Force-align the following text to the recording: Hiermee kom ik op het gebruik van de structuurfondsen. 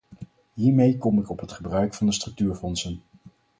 Hiermee 0.55 0.97
kom 0.97 1.19
ik 1.19 1.29
op 1.29 1.39
het 1.39 1.51
gebruik 1.51 1.93
van 1.93 2.07
de 2.07 2.13
structuurfondsen. 2.13 3.01